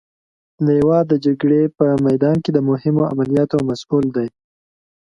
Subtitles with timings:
[0.65, 4.27] لوا د جګړې په میدان کې د مهمو عملیاتو مسئول دی.